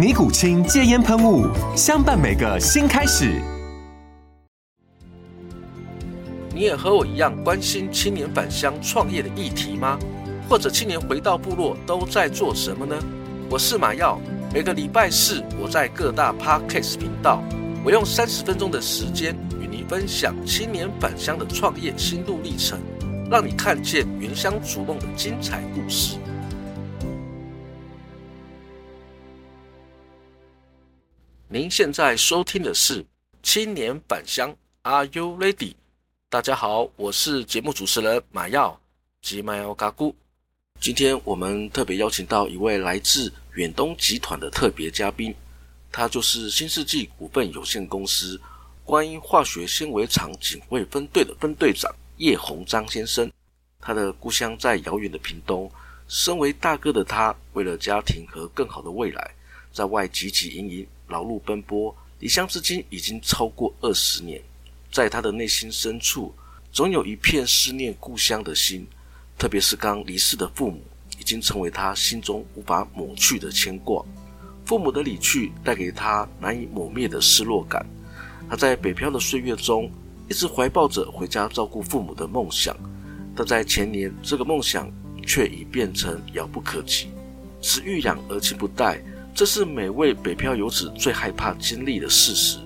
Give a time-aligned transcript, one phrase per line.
[0.00, 1.46] 尼古清戒烟喷雾，
[1.76, 3.38] 相伴每个新开始。
[6.54, 9.98] 你也和我一样关心青年返乡创业的议题吗？
[10.48, 12.96] 或者青年回到部落都在做什么呢？
[13.50, 14.18] 我是马耀，
[14.54, 17.42] 每个礼拜四我在各大 Podcast 频道，
[17.84, 22.80] 我用三十分钟的时间与你分享青年返乡的创业心路历程，
[23.30, 26.16] 让你看见原乡逐梦的精彩故事。
[31.52, 33.02] 您现在收听的是
[33.42, 35.74] 《青年返乡》，Are you ready？
[36.28, 38.80] 大家好，我是节目主持人马耀
[39.20, 40.14] 及马耀嘎咕。
[40.80, 45.34] 今天我们特别邀请到一位来自远东集团的特别嘉宾，
[45.90, 48.40] 他就是新世纪股份有限公司
[48.84, 53.28] 观音化学纤维厂警卫分队的分队长叶鸿章先生。
[53.80, 55.68] 他的故乡在遥远的屏东，
[56.06, 59.34] 身为大哥的他，为了家庭和更好的未来，
[59.72, 60.86] 在外汲汲营营。
[61.10, 64.40] 劳碌奔波，离乡至今已经超过二十年，
[64.90, 66.32] 在他的内心深处，
[66.72, 68.86] 总有一片思念故乡的心。
[69.36, 70.80] 特别是刚离世的父母，
[71.18, 74.04] 已经成为他心中无法抹去的牵挂。
[74.66, 77.84] 父母的离去带给他难以抹灭的失落感。
[78.48, 79.90] 他在北漂的岁月中，
[80.28, 82.76] 一直怀抱着回家照顾父母的梦想，
[83.34, 84.92] 但在前年，这个梦想
[85.26, 87.08] 却已变成遥不可及。
[87.62, 89.02] 子欲养而亲不待。
[89.34, 92.58] 这是每位北漂游子最害怕经历的事实。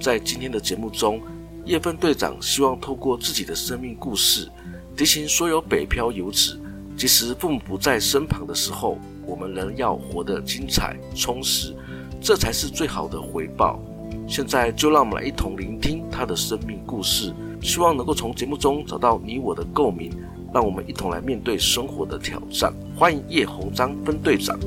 [0.00, 1.20] 在今天的节目中，
[1.64, 4.50] 叶分队长希望透过自己的生命故事，
[4.96, 6.58] 提醒所有北漂游子，
[6.96, 11.74] 即使父母不在身旁的时候，我们仍要活得精彩充实，
[12.20, 13.80] 这才是最好的回报。
[14.28, 17.32] 现在就让我们来一同聆听他的生命故事，
[17.62, 20.10] 希望能够从节目中找到你我的共鸣，
[20.52, 22.74] 让我们一同来面对生活的挑战。
[22.96, 24.58] 欢迎叶鸿章分队长。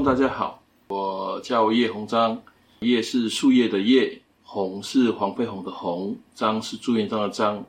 [0.00, 2.42] 众，大家好，我叫叶鸿章，
[2.80, 7.62] 叶是树叶的叶，鸿是黄飞鸿的鸿，章是朱元璋的章。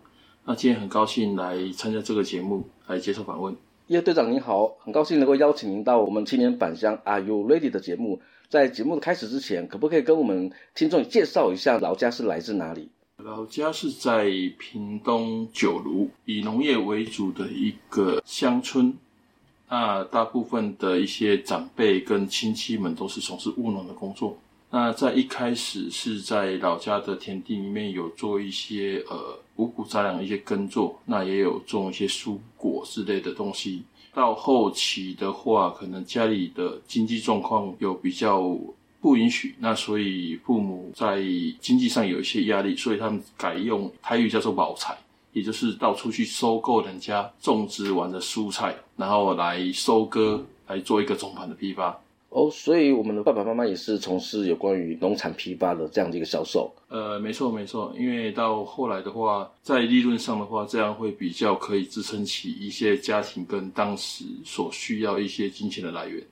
[0.46, 3.54] 那今天很高兴来参加这个节目，来接受访问。
[3.88, 8.22] 叶队长您好，很高兴能够邀请您到我们青年返乡 Are You Ready 的节目。
[8.48, 12.90] 在节目的开始之前，可不可以跟我们听众介绍一下老家是来自哪里？
[13.18, 18.98] 老家是在屏东九如，以农业为主的一个乡村。
[19.72, 24.38] 那大部分的一些长辈跟亲戚们都是从事务农的工作。
[24.70, 33.84] 那在一开始是在老家的田地里面有做一些呃五谷杂粮一些耕作，那也有种一些蔬果之类的东西。
[34.14, 38.58] 到后期的话，可能家里的经济状况有比较
[39.00, 41.22] 不允许，那所以父母在
[41.62, 44.98] 经济上有一些压力，所以他们改用台语叫做宝财。
[45.34, 52.00] 也就是到处去收购人家种植完的蔬菜，然后来收割，来做一个总盘的批发。
[52.30, 56.74] 哦，所以我们的爸爸妈妈也是从事有关于农产批发的这样的一个销售。
[56.88, 66.24] 呃，没错没错，因为到后来的话，在利润上的话，这样会比较可以支撑起一些家庭跟当时所需要一些金钱的来源。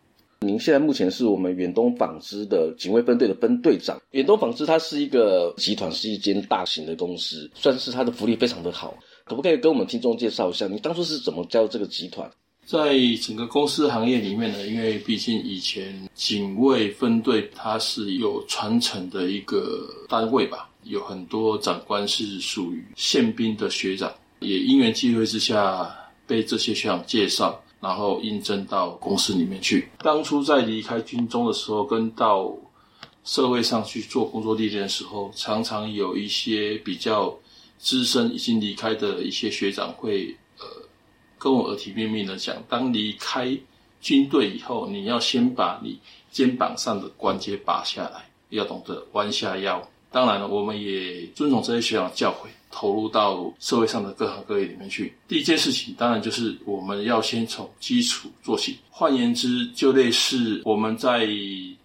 [0.42, 4.02] 您现在目前是我们远东纺织的警卫分队的分队长。
[4.12, 8.98] 远东纺织它是一个集团，是一间大型的公司，算是它的福利非常的好。
[9.26, 12.30] 可不可以跟我们听众介绍一下，你当初是怎么加入这个集团？
[12.66, 24.10] 在整个公司行业里面呢，因为毕竟以前警卫分队它是有传承的一个单位吧，有很多长官是属于宪兵的学长，
[24.40, 25.94] 也因缘际会之下
[26.26, 27.62] 被这些学长介绍。
[27.80, 29.90] 然后应征到公司里面去。
[30.00, 32.54] 当初在离开军中的时候，跟到
[33.24, 37.38] 社会上去做工作历练的时候，常常有一些比较
[37.78, 40.66] 资深已经离开的一些学长会呃
[41.38, 43.58] 跟我耳提面命的讲：当离开
[44.02, 46.00] 军队以后，你要先把你
[46.31, 49.89] 肩膀上的关节拔下来，要懂得弯下腰。
[50.12, 52.48] 当然了，我们也遵从这些学长教诲。
[52.72, 55.12] 投入到社会上的各行各业里面去。
[55.28, 58.78] 第一件事情，当然就是我们要先从基础做起。
[58.92, 61.28] 换言之，就类似我们在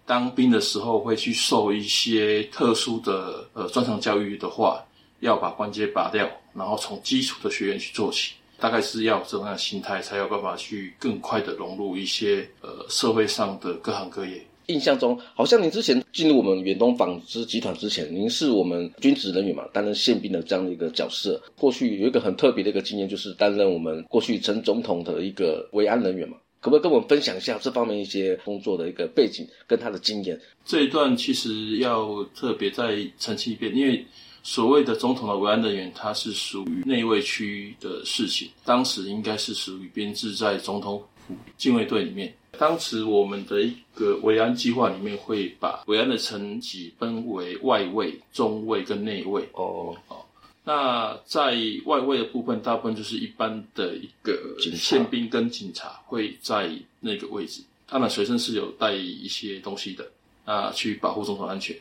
[0.05, 4.85] 当兵的时候会去受一些特殊的呃专长教育的话，
[5.21, 8.35] 要把关节拔掉，然后从基础的学员去做起。
[8.61, 14.45] 大概是要这样的心态，才有办法去更快的融入一些呃社会上的各行各业。
[14.67, 21.43] 印象中，好像您之前进入我们远东纺织集团之前，您是我们军职人员嘛，担任宪兵的这样的一个角色。
[21.57, 26.37] 过去有一个很特别的一个经验，就是担任我们过去陈总统的一个维安人员嘛。
[26.61, 30.41] 可不可以跟我们分享一下这方面一些工作的一个背景跟他的经验？
[30.65, 34.03] 这一段其实要特别再澄清一遍，因为
[34.43, 42.33] 所谓的总统的维安人员，他是属于内卫区的事情，当时应该是属于编制在总统府禁卫队里面。
[42.59, 49.43] 当时我们的一个维安计划里面会把维安的层级分为外卫、中卫跟内卫。
[49.53, 50.25] 哦哦，
[50.65, 56.71] 那在外卫的部分，大部分就是一般的一个宪兵跟警察会在
[57.01, 60.11] 那个位置，他们随身是有带一些东西的，
[60.45, 61.77] 啊，去保护总统安全。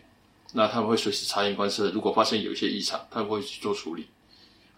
[0.52, 4.06] 那他们会随时察言观色，如果发现有一些异常，他们会去做处理。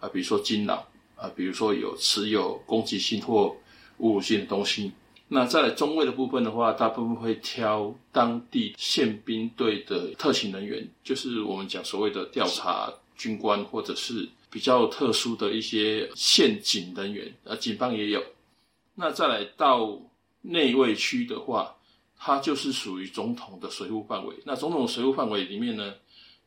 [0.00, 3.54] 啊，比如说惊扰，啊，比如说有持有攻击性或
[3.98, 4.92] 侮辱性的东西。
[5.28, 18.22] 那在中卫的部分的话，大部分会挑当地宪兵队的特勤人员，就是我们讲所谓的调查军官，或者是比较特殊的一些宪警人员，呃，警方也有。
[18.94, 20.00] 那再来到
[20.42, 21.74] 内卫区的话，
[22.16, 24.36] 它就是属于总统的随务范围。
[24.44, 25.94] 那总统的随护范围里面呢，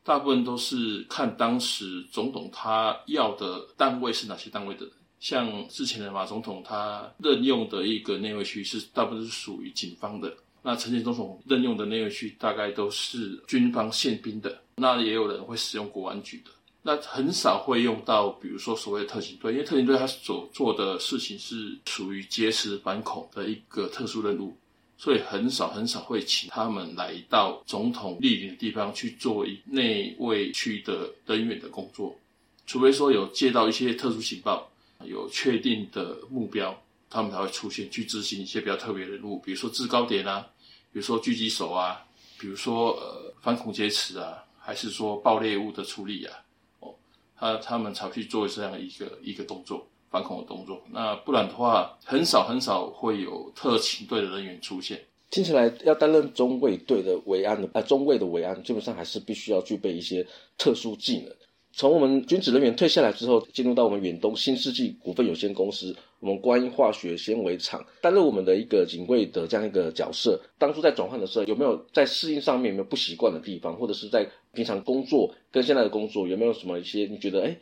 [0.05, 4.93] 大部分都是看当时总统他要的单位是哪些单位的人。
[5.19, 10.33] 像之前的马总统，他任用的一个内卫区是大部分是属于警方的。
[10.61, 14.61] 那陈前总统任用的内卫区大概都是军方宪兵的。
[14.75, 16.51] 那也有人会使用国安局的。
[16.81, 24.55] 那很少会用到，比如说所谓的特勤队，因为特勤队他所做的事情是属于劫持反恐的一个特殊任务，
[24.97, 32.17] 所以很少很少会请他们来到总统莅临的地方去做内卫区的人员的工作，
[32.65, 34.69] 除非说有接到一些特殊情报。
[35.05, 36.77] 有确定的目标，
[37.09, 40.45] 他们才会出现去执行一些比较特别的任务，比如说制高点啊，
[40.91, 42.05] 比如说狙击手啊，
[42.37, 46.37] 比如说呃反恐劫持啊，还是说爆裂物的处理啊，
[46.79, 46.93] 哦，
[47.35, 50.83] 他他们才去做这样一个一个动作，反恐的动作。
[50.91, 55.03] 那不然的话，很少很少会有特勤队的人员出现。
[55.31, 60.25] 听起来要担任中卫队的维安的啊、呃，中卫的维安基本上还是必须要具备一些
[60.57, 61.31] 特殊技能。
[61.71, 70.41] 从我们军职人员退下来之后，进入到我们远东新世纪股份有限公司，我们观音化学纤维厂担任我们的一个警卫的这样一个角色。
[70.57, 77.55] 当初在转换的时候，有没有在适应上面有没有不习惯的地方，或者是在平常工作跟现在的工作有没有什么一些你觉得哎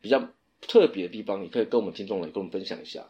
[0.00, 0.22] 比较
[0.60, 1.42] 特别的地方？
[1.42, 3.02] 你可以跟我们听众来跟我们分享一下。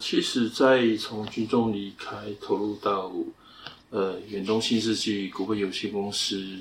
[0.00, 3.10] 其实，在从军中离开，投入到
[3.90, 6.58] 呃远东新世纪股份有限公司。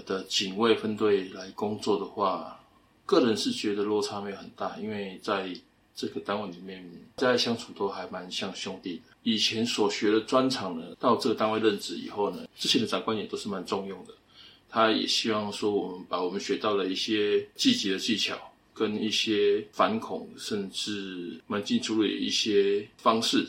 [0.00, 2.58] 的警卫分队来工作的话，
[3.04, 5.54] 个人是觉得落差没有很大，因为在
[5.94, 9.02] 这个单位里面，大家相处都还蛮像兄弟的。
[9.22, 14.14] 以前所学的专长呢，到这个单位任职以后呢，之前的长官也都是蛮重用的。
[14.68, 18.36] 他也希望说，我们把我们学到的一些积极的技巧，
[18.72, 23.46] 跟一些反恐甚至门禁处理的一些方式，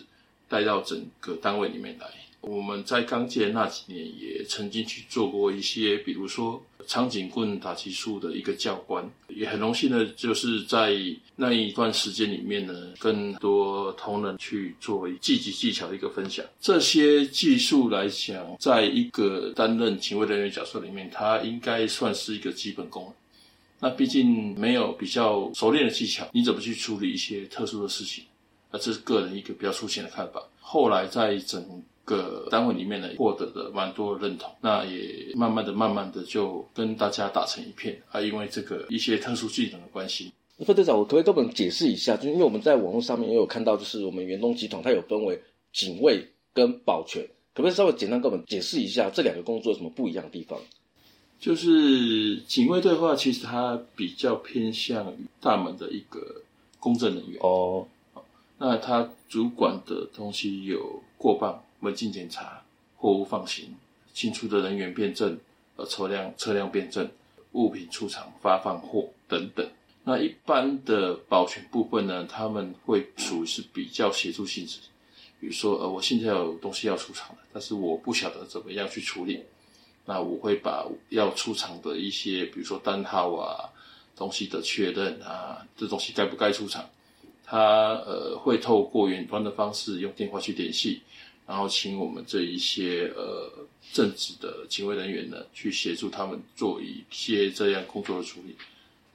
[0.49, 2.07] 带到整个单位里面来。
[2.43, 10.93] 我们在刚进那几年，也曾经去做过一些，比如说长警棍打击术的一个教官，也很荣幸的，就是在
[11.37, 16.45] 那一段时间里面呢，跟多同仁去做积极技巧的一个分享。
[16.59, 23.13] 这些技术来讲，在一个担任警卫人员角色里面，它应该算是一个基本功。
[23.79, 28.25] 那毕竟没有比较熟练的技巧，你怎么去处理一些特殊的事情？
[28.69, 30.41] 那这是个人一个比较粗浅的看法。
[30.59, 38.19] 后来在整个单位里面呢，获得的蛮多的认同，那也慢慢的、慢慢的就跟大家打成一片啊。
[38.19, 40.31] 因为这个一些特殊技能的关系，
[40.65, 42.15] 副队长，我可不可以跟我们解释一下？
[42.17, 45.41] 就是因为我们在网络上面也有看到，就是我们远东集团它有分为
[45.71, 50.59] 警卫跟保全，可不可以稍微简单跟我们解释一下这两个工作有什么不一样的地方？
[51.39, 56.41] 就是警卫队的话，其实它比较偏向于大门的一个
[56.79, 57.87] 公证人员哦。
[58.59, 62.63] 那他主管的东西有过磅、违禁检查、
[62.97, 63.75] 货物放行、
[64.13, 65.39] 进出的人员辨证、
[65.75, 67.07] 呃车辆车辆辨证、
[67.51, 69.69] 物品出厂发放货等等。
[70.03, 74.79] 那一般的保全部分呢，他们会属于是比较协助性质。
[75.39, 79.43] 比如说，呃，我现在有东西要出厂了，但是我不晓得怎么样去处理，
[80.05, 83.69] 那我会把要出厂的一些，比如说单号啊、
[84.15, 86.89] 东西的确认啊，这东西该不该出厂，
[87.45, 91.01] 他呃会透过远端的方式用电话去联系，
[91.45, 93.51] 然后请我们这一些呃
[93.91, 98.55] 正职的警卫人员呢，去协助他们做一些这样工作的处理。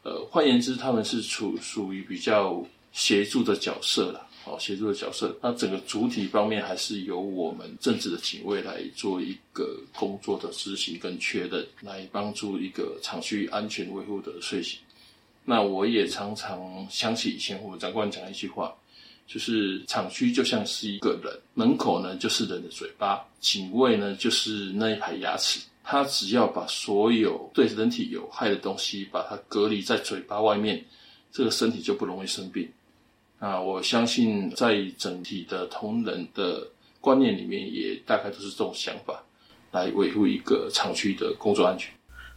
[0.03, 4.25] 呃，换言之，他们是处属于比较协助的角色啦。
[4.45, 14.79] 哦，协助的角色，那整个主体方面还是由我们正职的警卫来做一个工作的执行跟确认，来帮助一个厂区安全维护的遂行。
[15.45, 18.75] 那我也常常想起以前我们长官讲一句话，
[19.29, 30.83] 就是厂区就像是一个人，门口呢就是人的嘴巴，警卫呢就是那一排牙齿，他只要把所有对人体有害的东西把它隔离在嘴巴外面，
[31.31, 32.67] 这个身体就不容易生病。
[33.39, 36.67] 啊，我相信在整体的同仁的
[37.01, 39.23] 观念里面，也大概都是这种想法，
[39.71, 41.93] 来维护一个厂区的工作安全。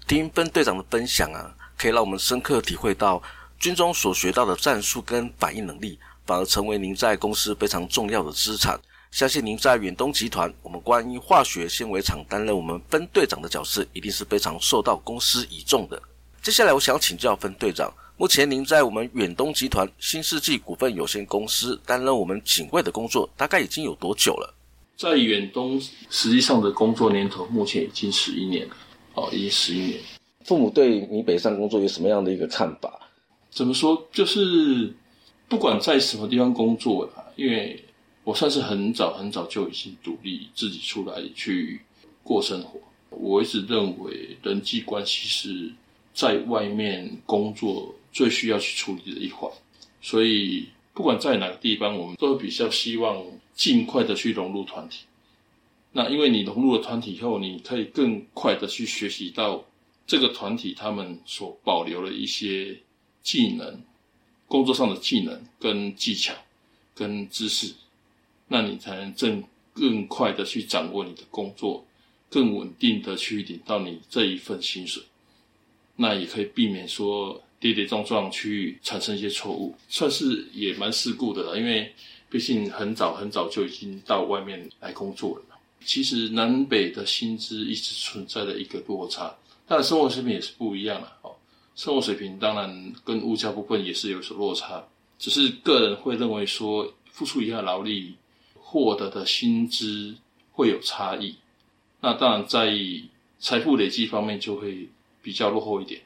[0.08, 3.24] 听分队长的分享啊，可以让我们深刻体会到
[3.60, 5.98] 军中所学到的战术跟反应能力，
[6.32, 8.80] 反而成为您在公司非常重要的资产。
[9.12, 16.02] 相信您在远东集团，我们关于化学纤维厂担任我们分队长的角色，一定是非常受到公司倚重的。
[16.42, 17.94] 接下来，我想请教分队长。
[18.16, 24.54] 目前您在我们远东集团新世纪股份有限公司担任我们警卫的工作，大概已经有多久了？
[24.96, 25.78] 在远东
[26.10, 28.76] 实际上的工作年头，目前已经十一年了。
[29.16, 30.00] 哦，已经十一年。
[30.46, 32.98] 父母对你北上工作有什么样的一个看法？
[33.52, 34.08] 怎么说？
[34.14, 34.96] 就是
[35.51, 37.84] 不管在什么地方工作啦，因为
[38.24, 41.81] 我算是很早很早就已经独立自己出来去
[42.24, 42.79] 过生活。
[43.10, 45.70] 我一直认为人际关系是
[46.13, 49.51] 在外面工作最需要去处理的一环，
[50.01, 53.22] 所以不管在哪个地方，我们都比较希望
[53.53, 55.03] 尽快的去融入团体。
[55.91, 59.65] 那因为你融入了团体以后，你可以更快的去学习到
[60.08, 62.77] 这个团体他们所保留的一些
[63.22, 63.81] 技能，
[64.51, 66.34] 工作上的技能跟技巧
[66.93, 67.74] 跟知识，
[68.50, 69.41] 那你才能更
[69.74, 71.86] 更快的去掌握你的工作，
[72.29, 75.01] 更稳定的去领到你这一份薪水。
[75.96, 81.58] 那也可以避免说跌跌撞撞去产生一些错误，算是也蛮世故的了。
[81.58, 81.89] 因为
[82.29, 85.46] 毕竟很早很早就已经到外面来工作了。
[85.86, 89.34] 其实南北的薪资一直存在的一个落差，
[89.65, 91.17] 他的生活水平也是不一样了。
[91.22, 91.31] 哦，
[91.75, 94.84] 生活水平当然跟物价部分也是有所落差，
[95.18, 98.16] 只是个人会认为说付出一下劳力
[98.56, 100.16] 获得的薪资
[100.51, 101.36] 会有差异。
[102.00, 102.75] 那当然在
[103.40, 104.88] 财富累积方面就会。
[105.24, 106.01] 比较落后一点，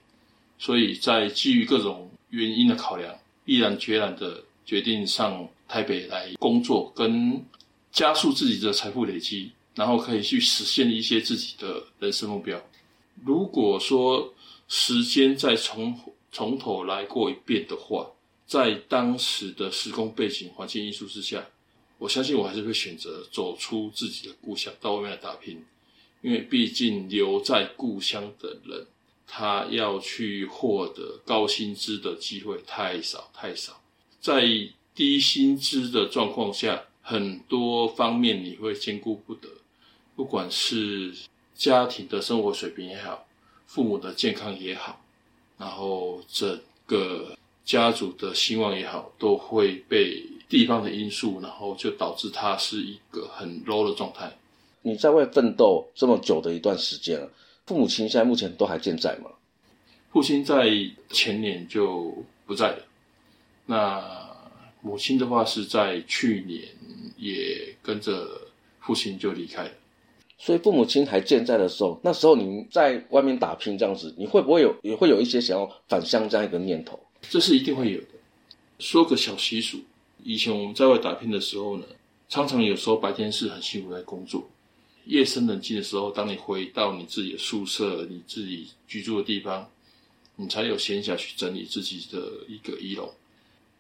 [0.58, 7.42] 所以在基于各种原因的考量，毅然决然的决定上台北来工作，跟
[7.94, 12.62] 加速自己的财富累积，然后可以去实现一些自己的人生目标。
[13.24, 14.34] 如果说
[14.68, 16.00] 时间再从
[16.32, 18.12] 从头来过一遍的话，
[18.46, 21.46] 在当时的时空背景环境因素之下，
[21.98, 25.64] 我相信我还是会选择走出自己的故乡，到外面来打拼，
[26.22, 28.88] 因为毕竟留在故乡的人。
[29.28, 33.82] 他要去获得高薪资的机会太少太少，
[34.22, 34.46] 在
[34.94, 39.50] 低薪资的状况下，很多方面你会兼顾不得，
[40.16, 41.12] 不管是
[41.56, 43.26] 家庭的生活水平也好，
[43.66, 45.02] 父母的健康也好，
[45.58, 54.32] 然后整个家族的兴旺也好，都会被地方的因素，然后就导致他是一个很 low 的状态。
[54.82, 57.30] 你在外奋斗这么久的一段时间了。
[57.66, 59.32] 父母亲现在目前都还健在吗？
[60.12, 60.70] 父亲在
[61.10, 62.86] 前年就不在了，
[63.66, 64.30] 那
[64.82, 66.62] 母亲的话是在去年
[67.18, 68.40] 也跟着
[68.80, 69.72] 父亲就离开了。
[70.38, 77.00] 所以父母亲还健在的时候，那时候你在外面打拼这样子，你会不会有也会有一些想要返乡这样一个念头？
[77.22, 78.08] 这是一定会有的。
[78.80, 79.80] 说个小习俗，
[80.24, 81.86] 以前我们在外打拼的时候呢，
[82.28, 84.48] 常常有时候白天是很辛苦在工作。
[85.06, 89.70] 夜深人静的时候，当你回到你自己的宿舍、你自己居住的地方，
[90.36, 93.10] 你才有闲暇去整理自己的一个仪容。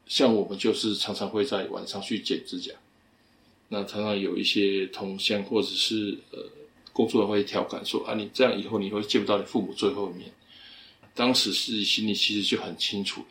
[0.05, 2.71] 像我们就是常常会在晚上去剪指甲，
[3.67, 6.39] 那常常有一些同乡或者是呃
[6.93, 10.31] 工作人会调侃说：“啊，你这样以后你会见不到你父母最后一面。”
[11.15, 13.27] 当时是心里其实就很清楚了。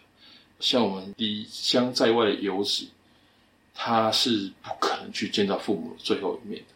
[0.58, 2.86] 像我们离乡在外的游子，
[3.74, 6.74] 他是不可能去见到父母最后一面的，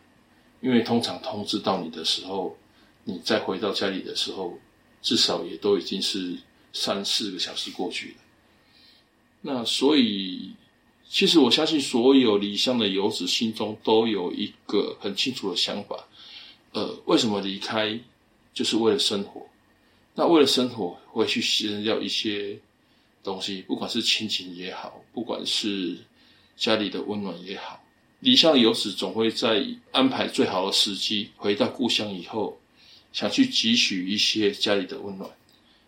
[0.61, 2.57] 因为通常通知到你的时候，
[3.05, 4.59] 你再回到家里的时候，
[5.01, 6.37] 至少也都已经是
[6.75, 8.15] 三四个小时过去了。
[9.41, 10.53] 那所以，
[11.11, 16.07] 其实我相信所有离乡的游子心中都有一个很清楚的想法，
[16.73, 17.99] 呃，为什么离开，
[18.53, 19.47] 就是为了生活。
[20.15, 22.59] 那为了生活，会去牺牲掉一些
[23.23, 25.97] 东西，不管是亲情也好，不管是
[26.57, 27.81] 家里的温暖也好。
[28.21, 32.59] 离乡的游子总会在安排最好的时机回到故乡以后，
[33.15, 35.31] 想去汲取一些家里的温暖。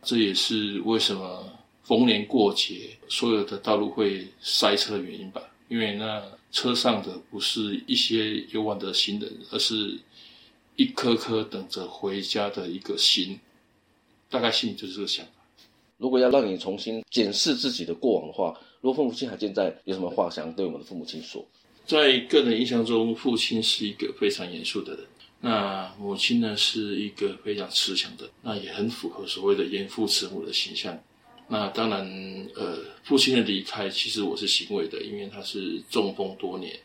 [0.02, 1.59] 这也是为什么。
[1.90, 5.42] 逢年过节，所有的道路会塞车的原因吧？
[5.66, 9.98] 因为那车上的不是一些游玩的行人，而是
[10.76, 13.36] 一颗颗等着回家的一个心。
[14.28, 15.32] 大概心里就是这个想法。
[15.98, 21.44] 如果要让你重新检视自己的过往的话，如果父母亲还健在，有什么话想对我们的父母亲说？
[21.84, 25.04] 在个人印象中，父亲是一个非常严肃的人，
[25.40, 30.96] 那母亲呢是一个非常慈祥的，那也很符合所谓的严父慈母的形象。
[31.52, 32.06] 那当然，
[32.54, 36.78] 呃，父亲的离开，其实我是欣慰的，因为他是中风多年，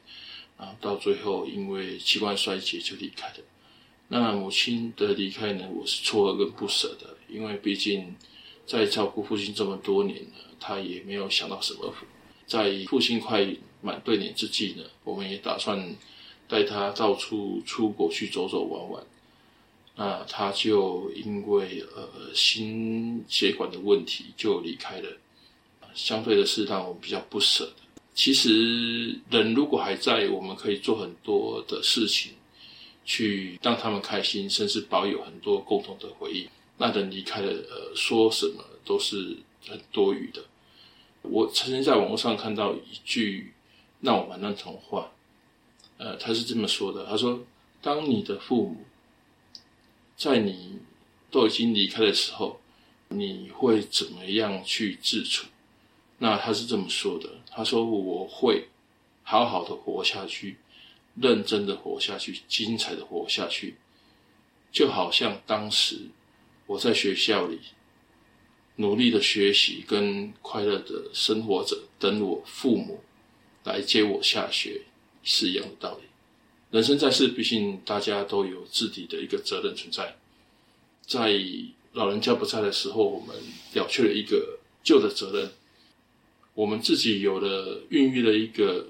[0.57, 3.35] 啊，到最后因为器官衰竭就离开了。
[4.07, 8.15] 那母亲的离开呢，我是错愕跟不舍的，因为毕竟
[8.65, 12.03] 在照顾父亲这么多年呢，他也没有享到什么福。
[12.47, 13.47] 在父亲快
[13.81, 15.95] 满对年之际呢，我们也打算
[16.47, 19.03] 带他到处出国去走走玩玩。
[19.97, 25.09] 那他就因为呃心血管的问题就离开了，
[25.93, 27.83] 相对的是让我比较不舍的。
[28.13, 32.33] 其实人如果还在，我们可以做很多的事情，
[33.05, 36.49] 去让他们开心，甚至保有很多共同的回忆。
[36.77, 40.43] 那人离开了，呃，说什么都是很多余的。
[41.21, 43.53] 我曾经在网络上看到一句
[44.01, 45.09] 让我蛮认同的话，
[45.97, 47.39] 呃，他是这么说的：他说，
[47.81, 48.85] 当你的父母。
[50.17, 50.79] 在你
[51.29, 52.59] 都已经离开的时候，
[53.09, 55.47] 你会怎么样去自处？
[56.17, 58.69] 那他是这么说的：“他说我会
[59.23, 60.57] 好好的活下去，
[61.15, 63.75] 认真的活下去，精彩的活下去，
[64.71, 66.07] 就好像当时
[66.65, 67.59] 我在学校里
[68.77, 73.03] 努力的学习跟快乐的生活着，等我父母
[73.65, 74.83] 来接我下学
[75.21, 76.03] 是一样的道理。”
[76.75, 80.13] 人生在世，毕竟大家都有自己的一个责任存在。
[81.07, 81.31] 在
[81.93, 83.33] 老人家不在的时候，我们
[83.75, 85.49] 了却了一个旧的责任。
[86.53, 88.87] 我们自己有了孕育了一个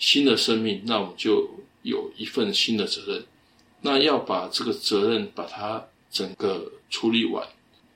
[0.00, 1.48] 新的生命，那我们就
[1.82, 3.24] 有一份新的责任。
[3.82, 7.46] 那要把这个责任把它整个处理完，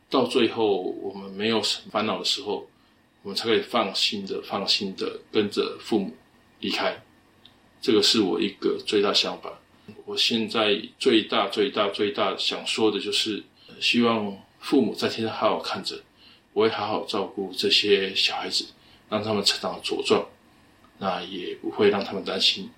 [0.08, 2.68] 到最后我们没有什么烦恼的时候，
[3.24, 6.14] 我们才可以放心的、放心的跟着父母
[6.60, 7.02] 离开。
[7.82, 9.52] 这个是我一个最大想法。
[10.06, 13.42] 我现在最大、最大、最大想说的就是，
[13.80, 16.00] 希望父母在天上好好看着，
[16.52, 18.64] 我会好好照顾这些小孩子，
[19.08, 20.24] 让他们成长茁壮，
[20.98, 22.70] 那也不会让他们担心。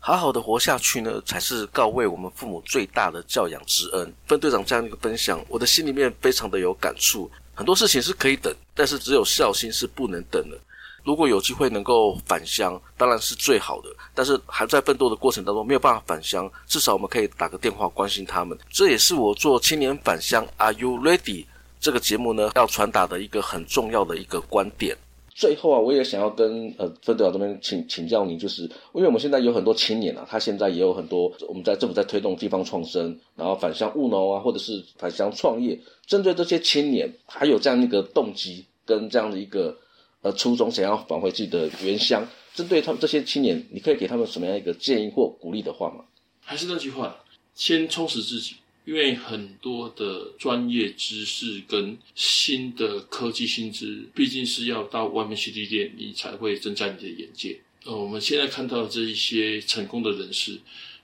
[0.00, 4.12] 好好的活下去呢，才是告慰我们父母最大的教养之恩。
[4.26, 7.30] 分队长这样一个分享，我的心里面非常的有感触。
[7.54, 10.58] 很多事情是可以等，但是只有孝心是不能等的。
[11.02, 13.88] 如果有机会能够返乡，当然是最好的。
[14.14, 18.58] 但是还在奋斗的过程当中，没有办法返乡，至少我们可以打个电话关心他们。
[18.70, 21.46] 这也是我做青年返乡 Are You Ready
[21.80, 24.96] 这个节目呢，要传达的一个很重要的一个观点。
[25.34, 39.74] 最后啊，我也想要跟呃分队长这边请请教您，就是因为我们现在有很多青年啊，他现在也有很多我们在政府在推动地方创生，然后返乡务农啊，或者是返乡创业，针对这些青年，还有这样一个动机跟这样的一个。
[40.22, 46.04] 呃，初衷想要返回自己的原乡，针对他们这些青年，你可以给他们什么样一个建议或鼓励的话吗？
[46.42, 57.58] 还是那句话，先充实自己，因为很多的专业知识跟新的科技新知，毕竟是要到外面去历练，你才会增加你的眼界。
[57.86, 60.60] 呃，我们现在看到的这一些成功的人士。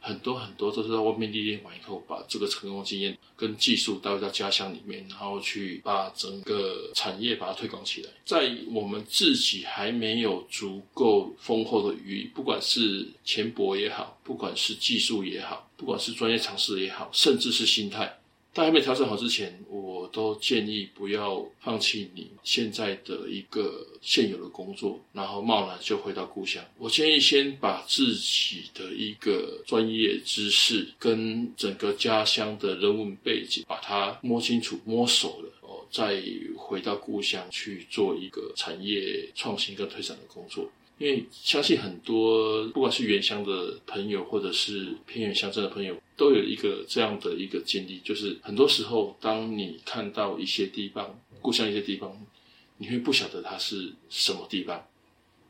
[0.07, 8.11] 很多很多都是在外面历练完以后，把这个成功经验跟技术带回到家乡里面，然后去把整个产业把它推广起来。
[8.25, 18.21] 在我们自己还没有足够丰厚的余，不管是钱帛也好，不管是技术也好，不管是专业常识也好，甚至是心态。
[18.55, 26.65] 在还没调整好之前，我都建议不要放弃你现在的一个现有的工作，然后贸然就回到故乡。
[26.79, 36.23] 我建议先把自己的一个专业知识跟整个家乡的人文背景，把它摸清楚、摸熟了哦，再
[36.57, 40.67] 回到故乡去做一个产业创新跟推展的工作。
[40.99, 52.27] 因为相信很多不管是原乡的朋友，或者是偏远乡镇的朋友，都有一个这样的一个经历，就是很多时候，当你看到一些地方，故乡一些地方，
[52.79, 54.87] 你会不晓得它是什么地方，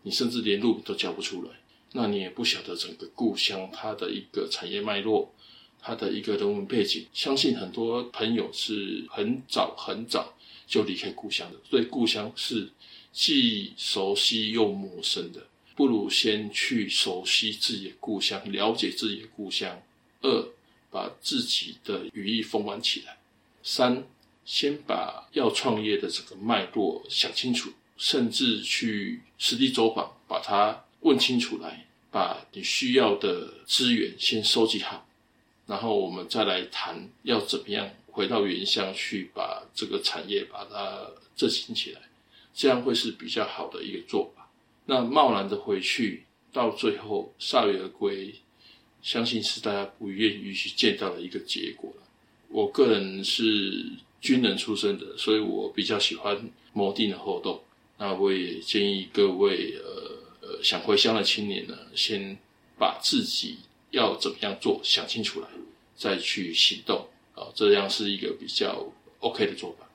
[0.02, 1.50] 你甚至连路都叫不出来，
[1.92, 5.32] 那你也不晓得整个故乡它的一个产业脉络。
[5.78, 10.34] 它的一个人文背景，相信很多朋友是很早很早
[10.66, 12.68] 就离开故乡的，对故乡是
[13.12, 15.46] 既熟悉又陌生的。
[15.76, 19.80] 不如先去熟悉自己的故乡，了解自己的故乡。
[20.22, 20.48] 二，
[20.90, 23.18] 把自己的羽翼丰满起来。
[23.62, 24.04] 三，
[24.44, 35.06] 先把要创业的这个脉络想清楚，甚至去实地走访，把它问清楚来，把你需要的资源先收集好。
[35.66, 42.00] 然后我们再来谈要怎么样回到原乡去把这个产业把它振兴起来，
[42.54, 44.48] 这样会是比较好的一个做法。
[44.84, 48.32] 那贸然的回去，到最后铩羽而归，
[49.06, 51.94] 相信是大家不愿意去见到的一个结果。
[52.48, 57.62] 我个人是军人出身的，所以我比较喜欢谋定的活动。
[57.98, 62.36] 那我也建议各位呃呃想回乡的青年呢，先
[62.76, 63.58] 把自己。
[63.92, 65.46] 要怎么样做，想清楚来，
[65.96, 68.84] 再去行动啊，这样是一个比较
[69.20, 69.88] OK 的做法。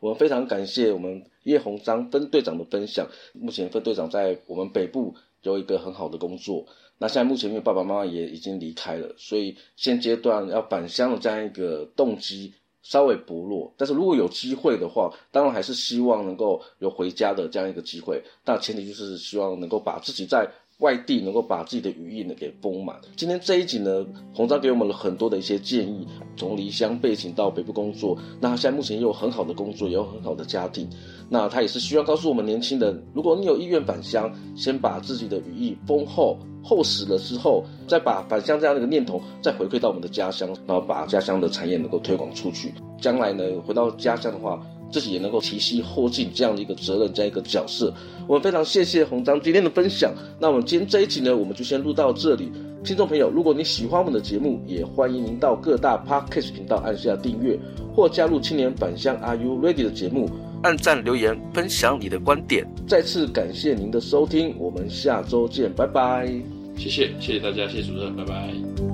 [0.00, 3.06] 我们非常感谢我们叶鸿章分队长的分享。
[3.34, 6.66] 目前分队长在我们北部有一个很好的工作，
[7.00, 13.72] 那现在目前因为爸爸妈妈也已经离开了，所以现阶段要返乡的这样一个动机稍微薄弱。
[13.76, 18.22] 但是如果有机会的话，当然还是希望能够有回家的这样一个机会。
[18.44, 20.48] 但前提就是希望能够把自己在。
[20.80, 22.98] 外地能够把自己的羽翼呢给丰满。
[23.14, 26.06] 今天这一集呢，鸿章给我们了很多的一些建议，
[26.38, 30.88] 从离乡背井到北部工作，那他现在目前也有很好的工作，也有很好的家庭。
[31.28, 42.72] 那他也是需要告诉我们年轻人，如果你有意愿返乡，先把自己的羽翼丰厚厚实了之后，再把返乡这样的一个念头再回馈到我们的家乡，然后把家乡的产业能够推广出去。
[43.00, 44.60] 将来呢，回到家乡的话。
[44.92, 47.94] 自己也能够提携后进这样的一个责任，这样一个角色，
[48.26, 50.12] 我们非常谢谢鸿章今天的分享。
[50.40, 52.50] 那我们今天这一集呢，我们就先录到这里。
[52.82, 57.56] 听众朋友，如果你喜欢我们的节目，也欢迎您到各大 Podcast 频道按下订阅，
[57.94, 60.28] 或加入青年返乡 Are You Ready 的节目，
[60.62, 62.66] 按赞留言分享你的观点。
[62.86, 66.30] 再次感谢您的收听，我们下周见，拜拜。
[66.76, 68.89] 谢谢，谢谢大家，谢谢主持人，拜拜。